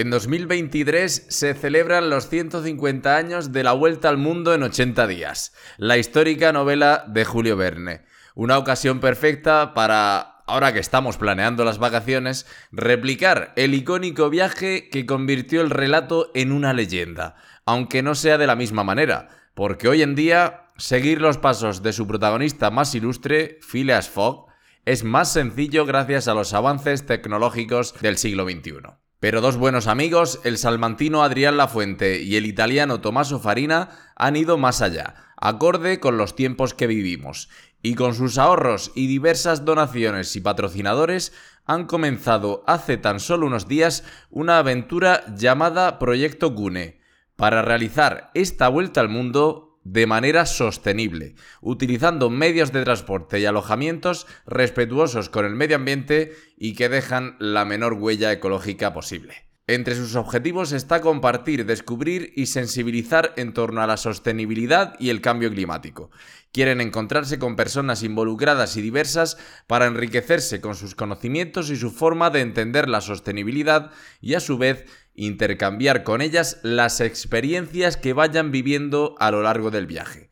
[0.00, 5.52] En 2023 se celebran los 150 años de la Vuelta al Mundo en 80 días,
[5.76, 8.06] la histórica novela de Julio Verne.
[8.34, 15.04] Una ocasión perfecta para, ahora que estamos planeando las vacaciones, replicar el icónico viaje que
[15.04, 20.00] convirtió el relato en una leyenda, aunque no sea de la misma manera, porque hoy
[20.00, 24.46] en día seguir los pasos de su protagonista más ilustre, Phileas Fogg,
[24.86, 28.99] es más sencillo gracias a los avances tecnológicos del siglo XXI.
[29.20, 34.56] Pero dos buenos amigos, el salmantino Adrián Lafuente y el italiano Tommaso Farina, han ido
[34.56, 37.50] más allá, acorde con los tiempos que vivimos,
[37.82, 41.34] y con sus ahorros y diversas donaciones y patrocinadores
[41.66, 47.02] han comenzado hace tan solo unos días una aventura llamada Proyecto Gune,
[47.36, 54.26] para realizar esta vuelta al mundo de manera sostenible, utilizando medios de transporte y alojamientos
[54.46, 59.50] respetuosos con el medio ambiente y que dejan la menor huella ecológica posible.
[59.66, 65.20] Entre sus objetivos está compartir, descubrir y sensibilizar en torno a la sostenibilidad y el
[65.20, 66.10] cambio climático.
[66.50, 69.38] Quieren encontrarse con personas involucradas y diversas
[69.68, 74.58] para enriquecerse con sus conocimientos y su forma de entender la sostenibilidad y a su
[74.58, 74.86] vez
[75.20, 80.30] intercambiar con ellas las experiencias que vayan viviendo a lo largo del viaje.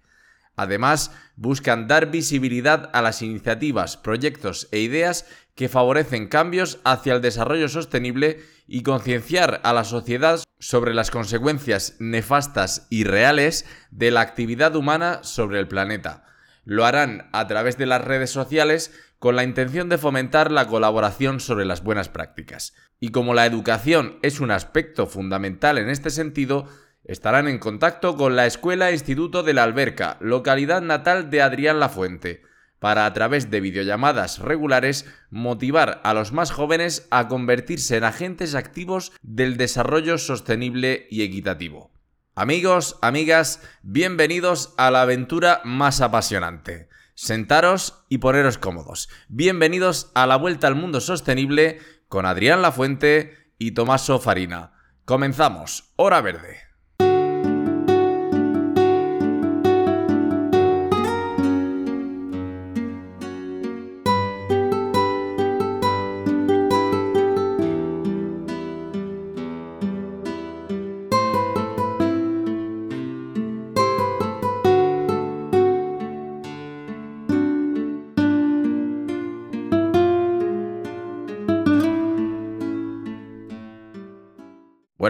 [0.56, 7.20] Además, buscan dar visibilidad a las iniciativas, proyectos e ideas que favorecen cambios hacia el
[7.20, 14.22] desarrollo sostenible y concienciar a la sociedad sobre las consecuencias nefastas y reales de la
[14.22, 16.24] actividad humana sobre el planeta.
[16.64, 21.40] Lo harán a través de las redes sociales con la intención de fomentar la colaboración
[21.40, 22.74] sobre las buenas prácticas.
[23.00, 26.66] Y como la educación es un aspecto fundamental en este sentido,
[27.04, 32.42] estarán en contacto con la Escuela Instituto de la Alberca, localidad natal de Adrián Lafuente,
[32.78, 38.54] para a través de videollamadas regulares motivar a los más jóvenes a convertirse en agentes
[38.54, 41.90] activos del desarrollo sostenible y equitativo.
[42.36, 46.88] Amigos, amigas, bienvenidos a la aventura más apasionante.
[47.20, 49.08] Sentaros y poneros cómodos.
[49.26, 54.74] Bienvenidos a la Vuelta al Mundo Sostenible con Adrián Lafuente y Tomaso Farina.
[55.04, 55.92] Comenzamos.
[55.96, 56.67] Hora Verde.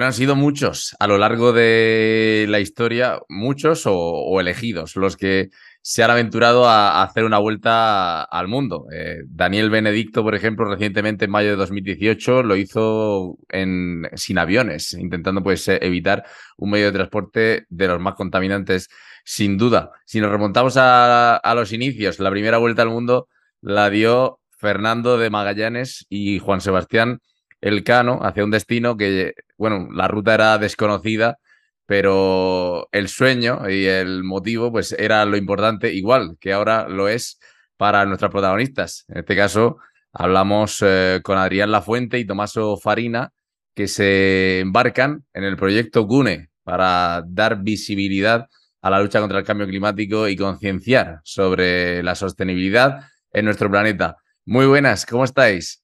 [0.09, 5.51] Han sido muchos a lo largo de la historia, muchos o, elegidos, los que
[5.83, 8.87] se han aventurado a, hacer una vuelta al mundo.
[8.91, 14.95] Eh, Daniel Benedicto, por ejemplo, recientemente en mayo de 2018 lo hizo en, sin aviones,
[14.95, 16.25] intentando pues eh, evitar
[16.57, 18.89] un medio de transporte de los más contaminantes,
[19.27, 19.91] sin duda.
[20.07, 23.29] Si nos remontamos a los inicios, la primera vuelta al mundo
[23.61, 27.21] la dio Fernando de Magallanes y Juan Sebastián
[27.61, 31.39] Elcano hacia un destino que bueno, la ruta era desconocida,
[31.87, 37.41] pero el sueño y el motivo, pues era lo importante, igual que ahora lo es
[37.77, 39.05] para nuestras protagonistas.
[39.09, 39.79] En este caso,
[40.13, 43.33] hablamos eh, con Adrián Lafuente y Tomaso Farina,
[43.75, 48.49] que se embarcan en el proyecto GUNE para dar visibilidad
[48.83, 53.01] a la lucha contra el cambio climático y concienciar sobre la sostenibilidad
[53.33, 54.16] en nuestro planeta.
[54.45, 55.83] Muy buenas, ¿cómo estáis?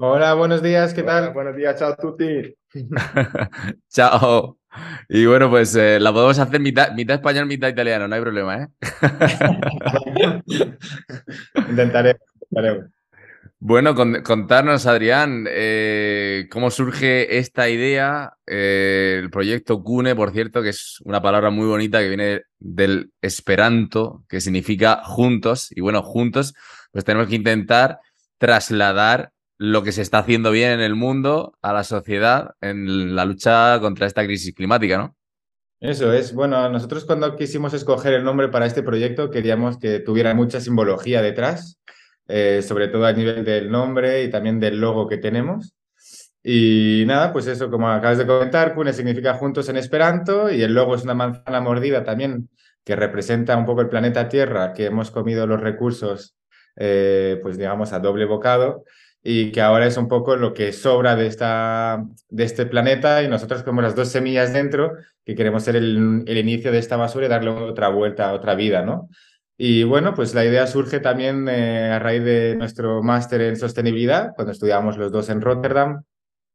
[0.00, 1.32] Hola, buenos días, ¿qué tal?
[1.32, 2.54] buenos días, chao tutti.
[3.88, 4.56] chao.
[5.08, 8.62] Y bueno, pues eh, la podemos hacer mitad, mitad español, mitad italiano, no hay problema,
[8.62, 8.68] ¿eh?
[11.68, 12.16] intentaré,
[13.58, 20.68] Bueno, contarnos, Adrián, eh, cómo surge esta idea, eh, el proyecto CUNE, por cierto, que
[20.68, 26.54] es una palabra muy bonita que viene del esperanto, que significa juntos, y bueno, juntos,
[26.92, 27.98] pues tenemos que intentar
[28.38, 33.24] trasladar lo que se está haciendo bien en el mundo, a la sociedad, en la
[33.24, 35.16] lucha contra esta crisis climática, ¿no?
[35.80, 36.32] Eso es.
[36.32, 41.22] Bueno, nosotros cuando quisimos escoger el nombre para este proyecto queríamos que tuviera mucha simbología
[41.22, 41.80] detrás,
[42.28, 45.74] eh, sobre todo a nivel del nombre y también del logo que tenemos.
[46.42, 50.72] Y nada, pues eso, como acabas de comentar, Kune significa juntos en esperanto y el
[50.72, 52.48] logo es una manzana mordida también
[52.84, 56.36] que representa un poco el planeta Tierra, que hemos comido los recursos,
[56.76, 58.84] eh, pues digamos, a doble bocado
[59.22, 63.28] y que ahora es un poco lo que sobra de, esta, de este planeta y
[63.28, 64.92] nosotros como las dos semillas dentro,
[65.24, 68.82] que queremos ser el, el inicio de esta basura y darle otra vuelta, otra vida,
[68.82, 69.08] ¿no?
[69.60, 74.32] Y bueno, pues la idea surge también eh, a raíz de nuestro máster en sostenibilidad,
[74.36, 76.04] cuando estudiamos los dos en Rotterdam.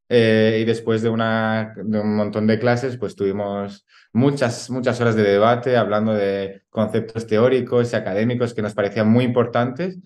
[0.07, 5.15] Eh, y después de, una, de un montón de clases, pues tuvimos muchas, muchas horas
[5.15, 9.97] de debate hablando de conceptos teóricos y académicos que nos parecían muy importantes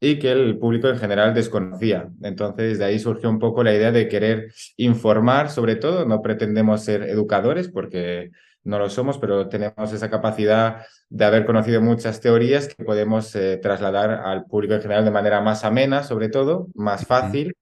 [0.00, 2.08] y que el público en general desconocía.
[2.22, 6.84] Entonces, de ahí surgió un poco la idea de querer informar, sobre todo, no pretendemos
[6.84, 8.30] ser educadores porque
[8.64, 13.58] no lo somos, pero tenemos esa capacidad de haber conocido muchas teorías que podemos eh,
[13.58, 17.54] trasladar al público en general de manera más amena, sobre todo, más fácil,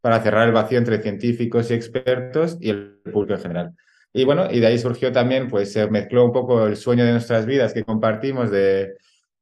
[0.00, 3.74] para cerrar el vacío entre científicos y expertos y el público en general.
[4.12, 7.12] Y bueno, y de ahí surgió también, pues se mezcló un poco el sueño de
[7.12, 8.94] nuestras vidas que compartimos de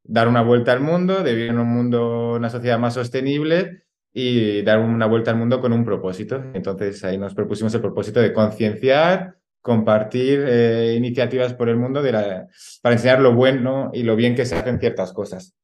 [0.09, 4.63] dar una vuelta al mundo, de vivir en un mundo, una sociedad más sostenible y
[4.63, 6.43] dar una vuelta al mundo con un propósito.
[6.55, 12.95] Entonces ahí nos propusimos el propósito de concienciar, compartir eh, iniciativas por el mundo para
[12.95, 15.55] enseñar lo bueno y lo bien que se hacen ciertas cosas.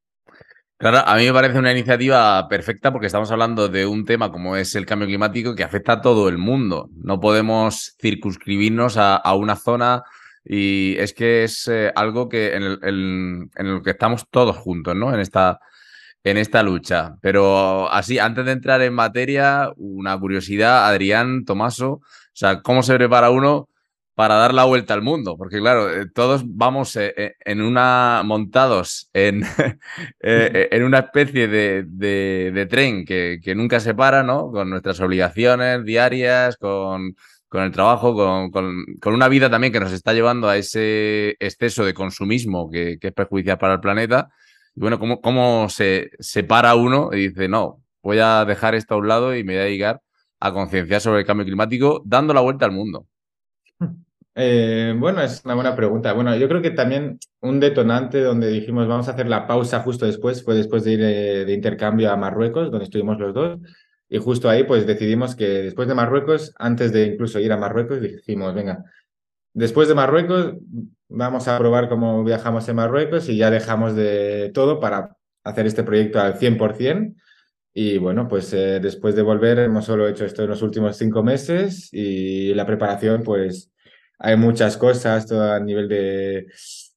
[0.76, 4.56] Claro, a mí me parece una iniciativa perfecta porque estamos hablando de un tema como
[4.56, 6.90] es el cambio climático que afecta a todo el mundo.
[6.92, 10.02] No podemos circunscribirnos a, una zona
[10.44, 15.12] y es que es eh, algo que en, el, en, que estamos todos juntos, ¿no?
[15.14, 15.58] En esta,
[16.22, 17.16] en esta lucha.
[17.22, 22.02] Pero así, antes de entrar en materia, una curiosidad, Adrián, Tomaso, o
[22.32, 23.68] sea, ¿cómo se prepara uno
[24.14, 29.10] para dar la vuelta al mundo, porque claro, eh, todos vamos eh, en una montados
[29.12, 29.42] en,
[30.20, 34.52] en una especie de, de, tren que, que, nunca se para, ¿no?
[34.52, 37.16] Con nuestras obligaciones diarias, con,
[37.54, 41.84] con el trabajo, con, con, una vida también que nos está llevando a ese exceso
[41.84, 44.28] de consumismo que, que es perjudicial para el planeta.
[44.74, 48.98] Bueno, ¿cómo, cómo se, se para uno y dice, no, voy a dejar esto a
[48.98, 50.00] un lado y me voy a dedicar
[50.40, 53.06] a concienciar sobre el cambio climático dando la vuelta al mundo?
[54.36, 56.12] Eh, bueno, es una buena pregunta.
[56.12, 60.06] Bueno, yo creo que también un detonante donde dijimos vamos a hacer la pausa justo
[60.06, 63.60] después fue después de ir eh, de intercambio a Marruecos, donde estuvimos los dos.
[64.08, 68.00] Y justo ahí pues decidimos que después de Marruecos, antes de incluso ir a Marruecos,
[68.00, 68.84] dijimos, venga,
[69.52, 70.54] después de Marruecos
[71.08, 75.82] vamos a probar cómo viajamos en Marruecos y ya dejamos de todo para hacer este
[75.84, 77.14] proyecto al 100%.
[77.76, 81.24] Y bueno, pues eh, después de volver hemos solo hecho esto en los últimos cinco
[81.24, 83.72] meses y la preparación pues
[84.18, 86.46] hay muchas cosas, todo a nivel de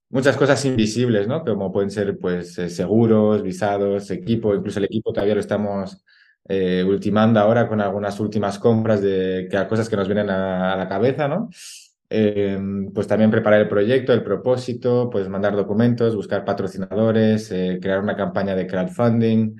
[0.09, 1.43] muchas cosas invisibles, ¿no?
[1.43, 6.03] Como pueden ser, pues, eh, seguros, visados, equipo, incluso el equipo todavía lo estamos
[6.47, 11.27] eh, ultimando ahora con algunas últimas compras de cosas que nos vienen a, la cabeza,
[11.27, 11.49] ¿no?
[12.09, 17.99] Em, pues también preparar el proyecto, el propósito, pues mandar documentos, buscar patrocinadores, eh, crear
[17.99, 19.55] una campaña de crowdfunding.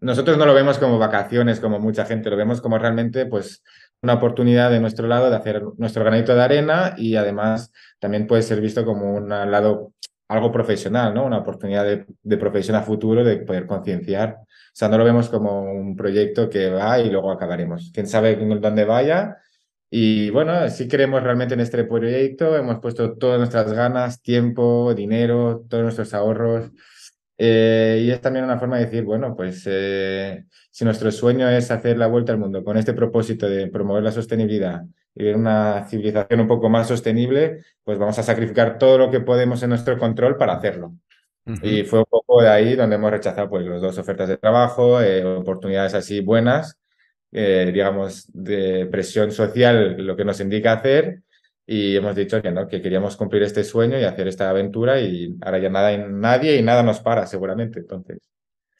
[0.00, 3.62] nosotros no lo vemos como vacaciones, como mucha gente, lo vemos como realmente, pues,
[4.02, 8.42] una oportunidad de nuestro lado de hacer nuestro granito de arena y además también puede
[8.42, 9.92] ser visto como un lado
[10.32, 11.26] algo profesional, ¿no?
[11.26, 14.38] Una oportunidad de, profesión a futuro de poder concienciar.
[14.40, 17.90] O sea, no lo vemos como un proyecto que va y luego acabaremos.
[17.94, 19.36] Quién sabe dónde vaya.
[19.90, 25.64] Y bueno, si queremos realmente en este proyecto, hemos puesto todas nuestras ganas, tiempo, dinero,
[25.68, 26.70] todos nuestros ahorros.
[27.38, 31.70] Eh, y es también una forma de decir, bueno, pues eh, si nuestro sueño es
[31.70, 34.82] hacer la vuelta al mundo con este propósito de promover la sostenibilidad
[35.14, 39.62] y una civilización un poco más sostenible, pues vamos a sacrificar todo lo que podemos
[39.62, 40.94] en nuestro control para hacerlo.
[41.62, 45.00] Y fue un poco de ahí donde hemos rechazado pues las dos ofertas de trabajo,
[45.00, 46.78] eh, oportunidades así buenas,
[47.32, 51.22] digamos, de presión social, lo que nos indica hacer,
[51.66, 55.36] y hemos dicho que no, que queríamos cumplir este sueño y hacer esta aventura y
[55.40, 58.18] ahora ya nada, nadie y nada nos para seguramente, entonces.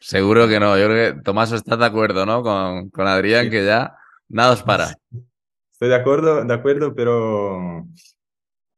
[0.00, 2.42] Seguro que no, yo creo que Tomás está de acuerdo, ¿no?
[2.42, 3.96] Con, con Adrián, que ya
[4.28, 4.94] nada os para.
[5.82, 7.88] Estoy de acuerdo, de acuerdo, pero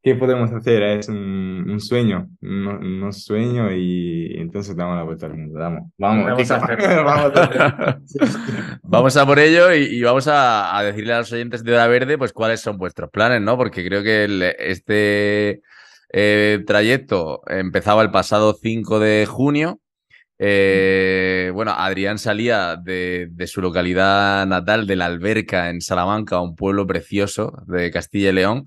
[0.02, 0.82] ¿qué podemos hacer?
[0.82, 5.58] Es un, sueño, un, sueño y entonces damos la vuelta al mundo.
[5.58, 6.48] Vamos, vamos,
[8.82, 12.32] vamos, a, por ello y, vamos a, decirle a los oyentes de Hora Verde pues
[12.32, 13.58] cuáles son vuestros planes, ¿no?
[13.58, 15.60] Porque creo que este
[16.10, 19.78] eh, trayecto empezaba el pasado 5 de junio.
[20.46, 26.86] Eh, bueno, Adrián salía de, su localidad natal, de la Alberca, en Salamanca, un pueblo
[26.86, 28.66] precioso de Castilla y León.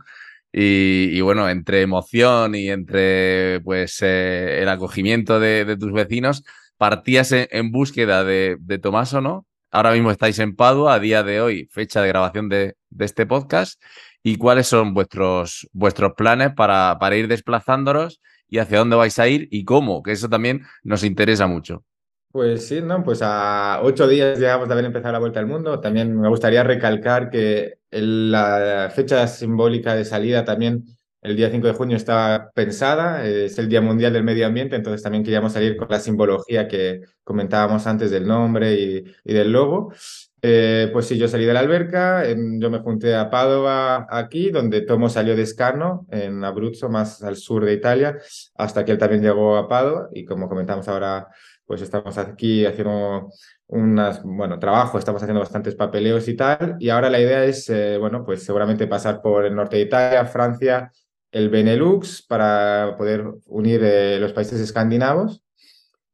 [0.51, 6.43] Y, bueno, entre emoción y entre pues eh, el acogimiento de, tus vecinos,
[6.77, 9.45] partías en, búsqueda de, de, Tomaso, ¿no?
[9.69, 13.79] ahora mismo estáis en Padua, a día de hoy, fecha de grabación de, este podcast,
[14.23, 18.19] y cuáles son vuestros, vuestros planes para, para ir desplazándolos
[18.49, 21.83] y hacia dónde vais a ir y cómo, que eso también nos interesa mucho.
[22.31, 23.03] Pues sí, ¿no?
[23.03, 25.79] Pues a ocho días llegamos de haber empezado la vuelta al mundo.
[25.79, 30.85] También me gustaría recalcar que la fecha simbólica de salida también
[31.21, 35.01] el día 5 de junio está pensada, es el Día Mundial del Medio Ambiente, entonces
[35.01, 39.93] también queríamos salir con la simbología que comentábamos antes del nombre y, del logo.
[40.41, 44.81] Eh, pues sí, yo salí de la alberca, yo me junté a Padova aquí, donde
[44.81, 48.17] Tomo salió de Escarno, en Abruzzo, más al sur de Italia,
[48.55, 50.09] hasta que él también llegó a Padova.
[50.13, 51.27] Y como comentamos ahora,
[51.65, 53.29] pues estamos aquí haciendo
[53.67, 57.97] unas, bueno, trabajo, estamos haciendo bastantes papeleos y tal, y ahora la idea es, eh,
[57.97, 60.91] bueno, pues seguramente pasar por el norte de Italia, Francia,
[61.31, 65.43] el Benelux para poder unir eh, los países escandinavos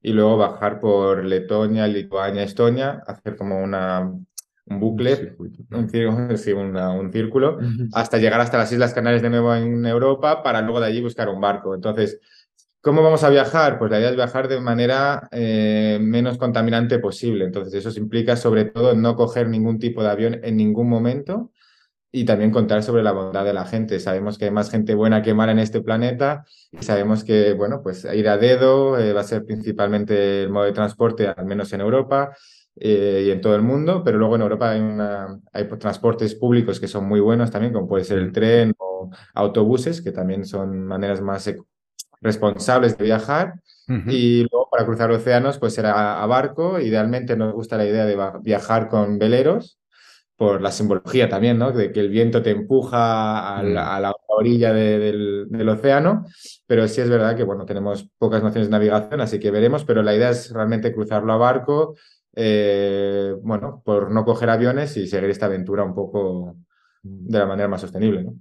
[0.04, 5.36] y luego bajar por Letonia, Lituania, Estonia, hacer como una, un bucle,
[5.72, 7.58] un, círculo, un círculo,
[7.94, 11.30] hasta llegar hasta las Islas Canarias de nuevo en Europa para luego de allí buscar
[11.30, 11.74] un barco.
[11.74, 12.20] Entonces,
[12.82, 13.80] ¿cómo vamos a viajar?
[13.80, 17.46] Pues la idea es viajar de manera eh, menos contaminante posible.
[17.46, 21.52] Entonces, eso implica sobre todo no coger ningún tipo de avión en ningún momento
[22.16, 24.00] y también contar sobre la bondad de la gente.
[24.00, 27.82] Sabemos que hay más gente buena que mala en este planeta y sabemos que, bueno,
[27.82, 31.74] pues ir a dedo eh, va a ser principalmente el modo de transporte, al menos
[31.74, 32.38] en Europa
[32.76, 36.80] eh, y en todo el mundo, pero luego en Europa hay, una, hay transportes públicos
[36.80, 40.86] que son muy buenos también, como puede ser el tren o autobuses, que también son
[40.86, 41.52] maneras más
[42.22, 43.56] responsables de viajar.
[44.08, 46.80] Y luego para cruzar océanos, pues será a barco.
[46.80, 49.78] Idealmente nos gusta la idea de viajar con veleros,
[50.44, 51.72] por la simbología también, ¿no?
[51.72, 54.14] De que el viento te empuja a la, mm.
[54.28, 56.26] orilla del, océano,
[56.68, 60.04] pero sí es verdad que, bueno, tenemos pocas nociones de navegación, así que veremos, pero
[60.04, 61.96] la idea es realmente cruzarlo a barco,
[62.36, 66.58] eh, bueno, por no coger aviones y seguir esta aventura un poco
[67.02, 68.36] de la manera más sostenible, ¿no?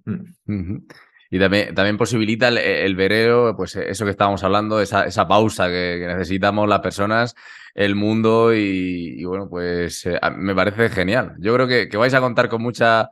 [0.47, 0.87] Mm.
[1.33, 5.67] Y también, también posibilita el, el, verero, pues eso que estábamos hablando, esa, esa pausa
[5.69, 7.35] que, necesitamos las personas,
[7.75, 11.35] el mundo y, bueno, pues eh, me parece genial.
[11.39, 13.09] Yo creo que, vais a contar con mucha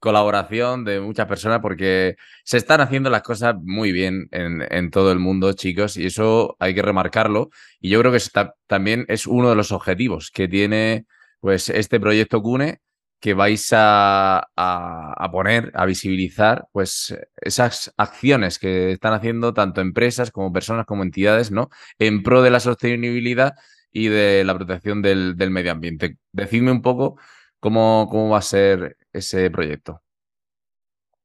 [0.00, 5.12] colaboración de muchas personas porque se están haciendo las cosas muy bien en, en todo
[5.12, 7.50] el mundo, chicos, y eso hay que remarcarlo.
[7.80, 11.04] Y yo creo que está, también es uno de los objetivos que tiene
[11.40, 12.80] pues este proyecto CUNE
[13.20, 14.48] que vais a,
[15.32, 21.50] poner, a visibilizar, pues esas acciones que están haciendo tanto empresas como personas como entidades,
[21.50, 21.68] ¿no?
[21.98, 23.54] En pro de la sostenibilidad
[23.90, 26.18] y de la protección del, medio ambiente.
[26.32, 27.18] Decidme un poco
[27.58, 30.02] cómo, cómo va a ser ese proyecto.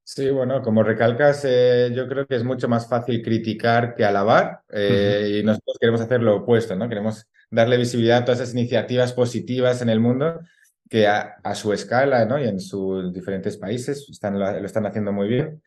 [0.05, 4.61] Sí, bueno, como recalcas, eh, yo creo que es mucho más fácil criticar que alabar
[4.69, 6.89] eh, y nosotros queremos hacer lo opuesto, ¿no?
[6.89, 10.41] Queremos darle visibilidad a todas esas iniciativas positivas en el mundo
[10.89, 12.39] que a, su escala ¿no?
[12.39, 15.61] y en sus diferentes países están, lo, están haciendo muy bien.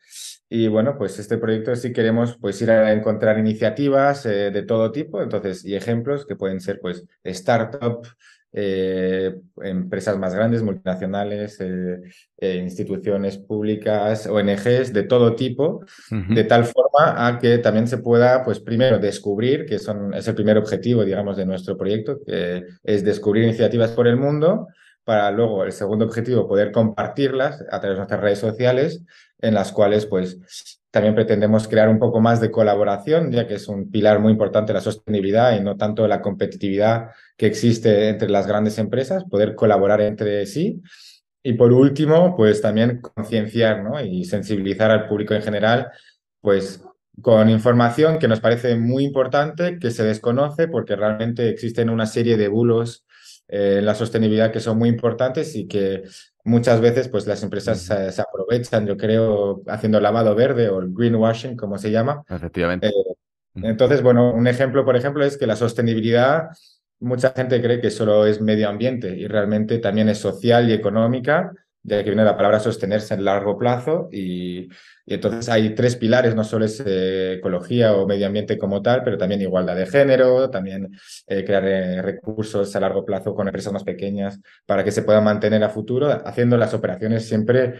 [0.49, 4.91] Y bueno, pues este proyecto sí queremos pues ir a encontrar iniciativas eh, de todo
[4.91, 8.07] tipo, entonces, y ejemplos que pueden ser pues startup,
[8.53, 17.27] eh, empresas más grandes, multinacionales, eh, instituciones públicas, ONGs de todo tipo, de tal forma
[17.27, 21.35] a que también se pueda, pues primero, descubrir, que son, es el primer objetivo, digamos,
[21.35, 24.67] de nuestro proyecto, que es descubrir iniciativas por el mundo,
[25.07, 29.05] para luego el segundo objetivo poder compartirlas a través de nuestras redes sociales
[29.39, 33.69] en las cuales pues también pretendemos crear un poco más de colaboración ya que es
[33.69, 38.47] un pilar muy importante la sostenibilidad y no tanto la competitividad que existe entre las
[38.47, 40.81] grandes empresas, poder colaborar entre sí
[41.41, 44.01] y por último pues también concienciar ¿no?
[44.03, 45.87] y sensibilizar al público en general
[46.41, 46.83] pues
[47.21, 52.35] con información que nos parece muy importante, que se desconoce porque realmente existen una serie
[52.35, 53.06] de bulos
[53.47, 56.03] eh, la sostenibilidad que son muy importantes y que
[56.43, 61.55] muchas veces pues las empresas se, aprovechan, yo creo, haciendo lavado verde o el greenwashing,
[61.55, 62.23] como se llama.
[62.29, 62.87] Efectivamente.
[62.87, 62.91] Eh,
[63.55, 66.49] entonces, bueno, un ejemplo, por ejemplo, es que la sostenibilidad,
[66.99, 71.53] mucha gente cree que solo es medio ambiente y realmente también es social y económica
[71.87, 74.67] de que viene la palabra sostenerse en largo plazo y,
[75.05, 79.17] entonces hay tres pilares, no solo es eh, ecología o medio ambiente como tal, pero
[79.17, 80.91] también igualdad de género, también
[81.27, 85.23] eh, crear eh, recursos a largo plazo con empresas más pequeñas para que se puedan
[85.23, 87.79] mantener a futuro, haciendo las operaciones siempre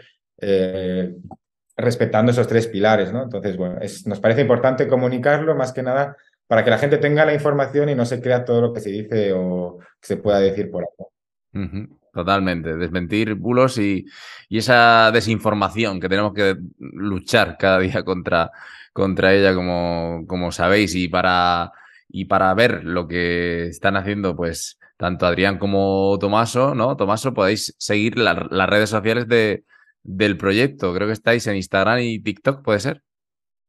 [1.75, 3.23] respetando esos tres pilares, ¿no?
[3.23, 7.33] Entonces, bueno, nos parece importante comunicarlo más que nada para que la gente tenga la
[7.33, 10.83] información y no se crea todo lo que se dice o se pueda decir por
[10.83, 11.87] ahí.
[12.17, 14.07] Totalmente, desmentir bulos y,
[14.49, 18.49] esa desinformación que tenemos que luchar cada día contra,
[18.91, 21.71] contra ella, como, como sabéis, y para,
[22.09, 26.97] y para ver lo que están haciendo, pues tanto Adrián como Tomaso, ¿no?
[26.97, 29.63] Tomaso, podéis seguir las redes sociales de,
[30.01, 30.95] del proyecto.
[30.95, 33.03] Creo que estáis en Instagram y TikTok, ¿puede ser?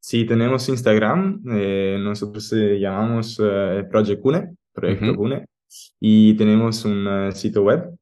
[0.00, 5.44] Sí, tenemos Instagram, eh, nosotros llamamos eh, Project Cune, Proyecto Cune,
[6.00, 7.97] y tenemos un sitio web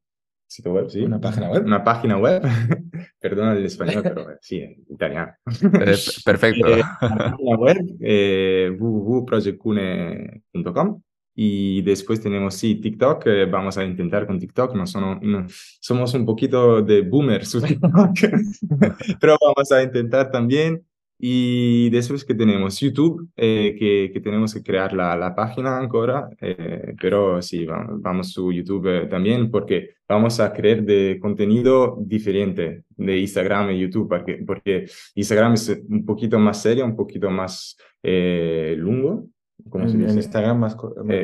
[0.47, 1.05] sitio web, sí.
[1.05, 1.65] Una página web.
[1.65, 2.43] Una página web.
[3.21, 5.33] Perdona el español, pero sí, italiano.
[6.25, 6.67] Perfecto.
[6.69, 11.03] Eh, una página web, eh, www.projectcune.com.
[11.38, 13.26] Y después tenemos, sí, TikTok.
[13.26, 14.75] Eh, vamos a intentar con TikTok.
[14.75, 15.47] No, son,
[15.81, 17.59] somos un poquito de boomers,
[19.21, 20.83] pero vamos a intentar también.
[21.18, 26.28] Y después que tenemos YouTube, eh, que, que, tenemos que crear la, la página ahora,
[26.40, 31.96] eh, pero sí, vamos, vamos su YouTube eh, también porque vamos a crear de contenido
[32.00, 37.30] diferente de Instagram y YouTube, porque, porque Instagram es un poquito más serio, un poquito
[37.30, 39.26] más eh, lungo.
[39.70, 40.11] ¿cómo se dice?
[40.11, 40.76] En Instagram más,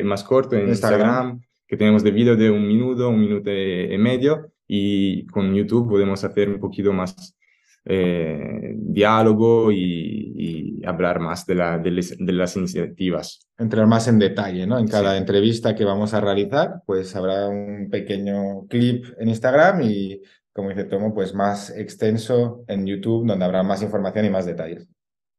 [0.03, 1.39] más corto, en Instagram.
[1.67, 6.23] que tenemos de vídeo de un minuto, un minuto y medio, y con YouTube podemos
[6.23, 7.35] hacer un poquito más
[7.85, 13.47] eh, diálogo y, hablar más de, la, de, las iniciativas.
[13.57, 14.77] Entrar más en detalle, ¿no?
[14.77, 20.21] En cada entrevista que vamos a realizar, pues habrá un pequeño clip en Instagram y,
[20.51, 24.89] como dice Tomo, pues más extenso en YouTube, donde habrá más información y más detalles.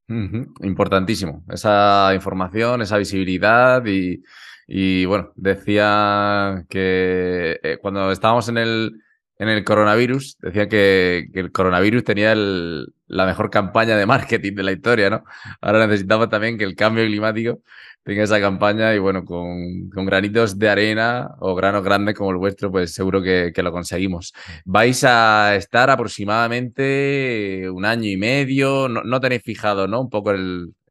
[0.09, 4.23] Importantísimo, esa información, esa visibilidad y,
[4.67, 9.03] y bueno, decía que eh, cuando estábamos en el,
[9.39, 14.73] en el coronavirus, decía que, el coronavirus tenía la mejor campaña de marketing de la
[14.73, 15.25] historia, ¿no?
[15.61, 17.61] Ahora necesitamos también que el cambio climático
[18.05, 22.71] tenga esa campaña y bueno, con, granitos de arena o granos grandes como el vuestro,
[22.71, 24.35] pues seguro que, lo conseguimos.
[24.65, 30.01] Vais a estar aproximadamente un año y medio, no, tenéis fijado, ¿no?
[30.03, 30.33] Un poco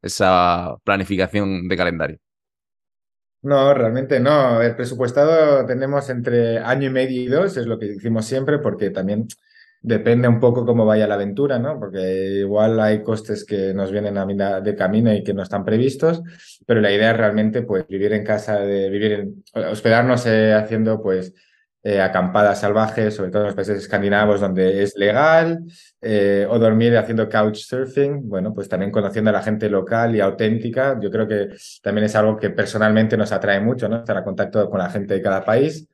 [0.02, 2.18] esa planificación de calendario.
[3.44, 4.62] No, realmente no.
[4.62, 8.88] El presupuestado tenemos entre año y medio y dos, es lo que decimos siempre, porque
[8.88, 9.28] también
[9.82, 11.78] depende un poco cómo vaya la aventura, ¿no?
[11.78, 16.22] Porque igual hay costes que nos vienen a de camino y que no están previstos,
[16.64, 21.02] pero la idea es realmente pues vivir en casa, de vivir en, hospedarnos eh, haciendo
[21.02, 21.34] pues
[21.86, 25.60] eh, acampadas salvajes, sobre todo en los países escandinavos donde es legal,
[26.00, 30.98] eh, o dormir haciendo couchsurfing, bueno, pues también conociendo a la gente local y auténtica.
[30.98, 31.48] Yo creo que
[31.82, 33.98] también es algo que personalmente nos atrae mucho, ¿no?
[33.98, 35.86] Estar a contacto con la gente de cada país,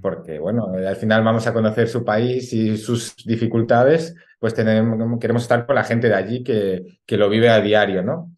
[0.00, 5.42] porque, bueno, al final vamos a conocer su país y sus dificultades, pues tenemos, queremos
[5.42, 8.31] estar con la gente de allí que, que lo vive a diario, ¿no?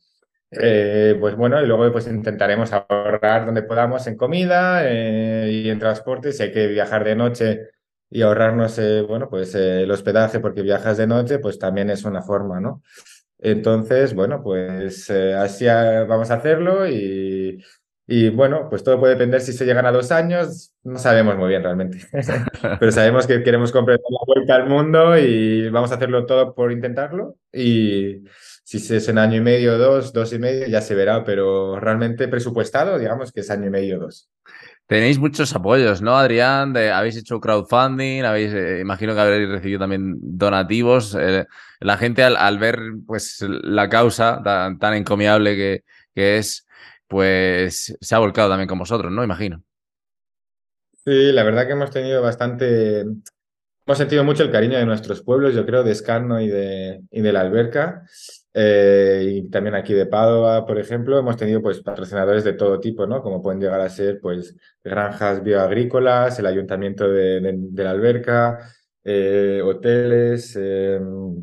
[0.60, 5.78] Eh, pues bueno, y luego pues intentaremos ahorrar donde podamos en comida eh, y en
[5.78, 6.32] transporte.
[6.32, 7.60] Si hay que viajar de noche
[8.10, 12.22] y ahorrarnos, eh, bueno, pues el hospedaje porque viajas de noche, pues también es una
[12.22, 12.82] forma, ¿no?
[13.38, 17.62] Entonces, bueno, pues así vamos a hacerlo y,
[18.06, 21.48] y bueno, pues todo puede depender si se llegan a dos años, no sabemos muy
[21.48, 21.98] bien realmente,
[22.78, 26.70] pero sabemos que queremos comprar la vuelta al mundo y vamos a hacerlo todo por
[26.70, 28.24] intentarlo y
[28.64, 32.28] si es en año y medio, dos, dos y medio, ya se verá, pero realmente
[32.28, 34.30] presupuestado, digamos que es año y medio, dos.
[34.86, 36.76] Tenéis muchos apoyos, ¿no, Adrián?
[36.76, 41.16] habéis hecho crowdfunding, habéis, eh, imagino que habréis recibido también donativos.
[41.18, 41.46] Eh,
[41.80, 46.66] la gente al, ver pues la causa tan, encomiable que, que, es,
[47.06, 49.24] pues se ha volcado también con vosotros, ¿no?
[49.24, 49.62] Imagino.
[51.04, 55.54] Sí, la verdad que hemos tenido bastante, hemos sentido mucho el cariño de nuestros pueblos,
[55.54, 58.04] yo creo, de Escarno y de, y de la Alberca.
[58.56, 63.04] Eh, y también aquí de Padova, por ejemplo, hemos tenido pues patrocinadores de todo tipo,
[63.04, 63.20] ¿no?
[63.20, 68.60] Como pueden llegar a ser pues granjas bioagrícolas, el ayuntamiento de, la alberca,
[69.02, 71.34] eh, hoteles, em,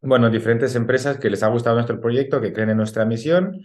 [0.00, 3.60] bueno, diferentes empresas que les ha gustado nuestro proyecto, que creen en nuestra misión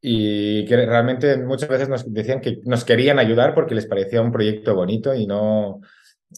[0.00, 4.32] y que realmente muchas veces nos decían que nos querían ayudar porque les parecía un
[4.32, 5.80] proyecto bonito y no,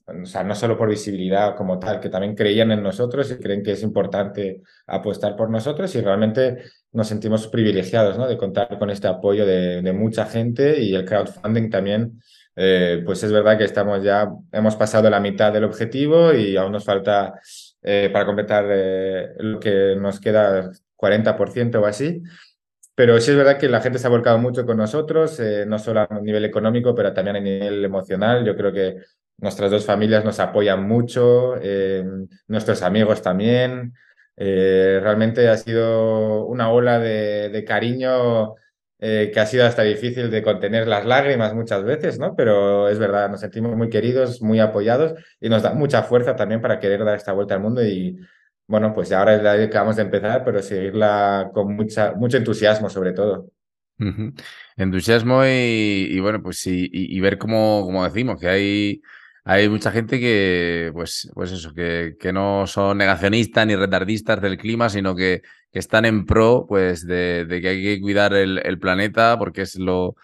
[0.06, 3.62] o sea, no solo por visibilidad como tal, que también creían en nosotros y creen
[3.62, 6.58] que es importante apostar por nosotros y realmente
[6.92, 8.28] nos sentimos privilegiados ¿no?
[8.28, 12.20] de contar con este apoyo de, mucha gente y el crowdfunding también,
[12.54, 16.72] eh, pues es verdad que estamos ya, hemos pasado la mitad del objetivo y aún
[16.72, 17.34] nos falta
[17.82, 22.22] eh, para completar eh, lo que nos queda 40% o así.
[22.94, 26.00] Pero sí es verdad que la gente se ha volcado mucho con nosotros, no solo
[26.00, 28.44] a nivel económico, pero también a nivel emocional.
[28.44, 28.96] Yo creo que
[29.40, 32.04] Nuestras dos familias nos apoyan mucho, eh,
[32.46, 33.94] nuestros amigos también.
[34.36, 38.54] Eh, realmente ha sido una ola de, cariño
[38.98, 42.36] eh, que ha sido hasta difícil de contener las lágrimas muchas veces, ¿no?
[42.36, 46.60] Pero es verdad, nos sentimos muy queridos, muy apoyados y nos da mucha fuerza también
[46.60, 48.18] para querer dar esta vuelta al mundo y,
[48.70, 52.88] bueno, pues ahora es la que acabamos de empezar, pero seguirla con mucha, mucho entusiasmo
[52.88, 53.50] sobre todo.
[54.76, 59.02] Entusiasmo y, bueno, pues y, ver cómo, como decimos, que hay,
[59.42, 64.56] hay mucha gente que, pues, pues eso, que, que no son negacionistas ni retardistas del
[64.56, 68.62] clima, sino que, que están en pro, pues, de, de, que hay que cuidar el,
[68.64, 70.14] el planeta porque es lo,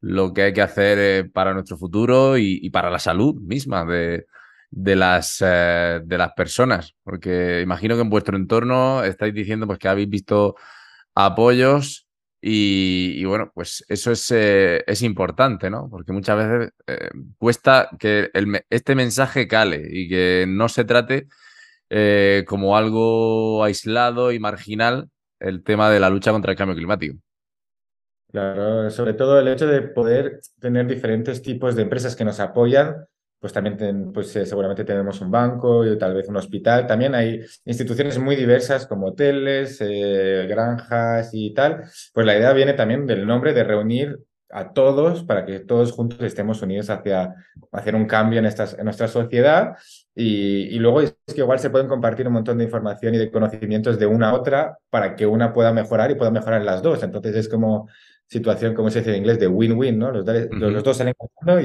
[0.00, 4.26] lo que hay que hacer eh, para nuestro futuro y, para la salud misma de,
[4.72, 6.94] de las, eh, de las personas.
[7.04, 10.56] Porque imagino que en vuestro entorno estáis diciendo pues, que habéis visto
[11.14, 12.08] apoyos
[12.40, 15.88] y, bueno, pues eso es, eh, es, importante, ¿no?
[15.88, 16.72] Porque muchas veces
[17.38, 18.30] cuesta que
[18.68, 21.28] este mensaje cale y que no se trate
[22.46, 25.08] como algo aislado y marginal
[25.38, 27.16] el tema de la lucha contra el cambio climático.
[28.32, 33.06] Claro, sobre todo el hecho de poder tener diferentes tipos de empresas que nos apoyan,
[33.42, 36.86] pues también pues, eh, seguramente tenemos un banco y tal vez un hospital.
[36.86, 41.82] También hay instituciones muy diversas como hoteles, eh, granjas y tal.
[42.14, 46.20] Pues la idea viene también del nombre de reunir a todos para que todos juntos
[46.22, 47.34] estemos unidos hacia
[47.72, 49.76] hacer un cambio en, estas, en nuestra sociedad
[50.14, 53.30] y, y, luego es que igual se pueden compartir un montón de información y de
[53.30, 57.02] conocimientos de una a otra para que una pueda mejorar y pueda mejorar las dos.
[57.02, 57.88] Entonces es como
[58.32, 60.12] situación, como se dice en inglés, de win-win, ¿no?
[60.12, 61.14] Los, los, dos salen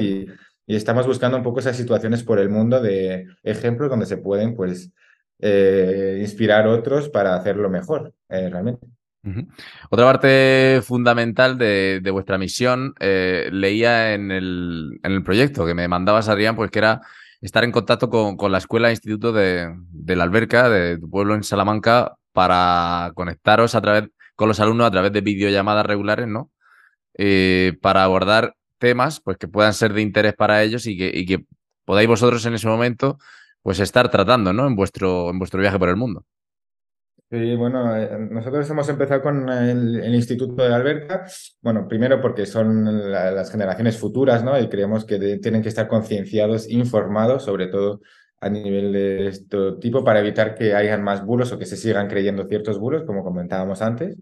[0.00, 0.26] y,
[0.68, 4.54] y estamos buscando un poco esas situaciones por el mundo de ejemplos donde se pueden,
[4.54, 4.92] pues,
[5.40, 8.86] eh, inspirar otros para hacerlo mejor, eh, realmente.
[9.88, 15.72] Otra parte fundamental de, de vuestra misión eh, leía en el, en el, proyecto que
[15.72, 17.00] me mandabas, Adrián, pues que era
[17.40, 21.08] estar en contacto con, con la escuela e instituto de, de, la Alberca, de tu
[21.08, 26.28] pueblo en Salamanca, para conectaros a través con los alumnos a través de videollamadas regulares,
[26.28, 26.50] ¿no?
[27.80, 31.44] Para abordar temas pues, que puedan ser de interés para ellos y que,
[31.84, 33.18] podáis vosotros en ese momento
[33.62, 34.66] pues estar tratando ¿no?
[34.66, 36.24] en, vuestro, en vuestro viaje por el mundo.
[37.30, 41.26] Sí, bueno, eh, nosotros hemos empezado con el, Instituto de Alberca,
[41.60, 44.58] bueno, primero porque son las generaciones futuras, ¿no?
[44.58, 48.00] Y creemos que tienen que estar concienciados, informados, sobre todo
[48.40, 52.08] a nivel de este tipo, para evitar que hayan más bulos o que se sigan
[52.08, 54.16] creyendo ciertos bulos, como comentábamos antes.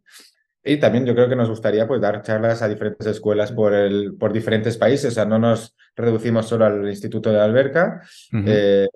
[0.67, 4.17] Y también yo creo que nos gustaría pues, dar charlas a diferentes escuelas por, el,
[4.19, 5.13] por diferentes países.
[5.13, 8.03] O sea, no nos reducimos solo al Instituto de Alberca.
[8.45, 8.89] Eh,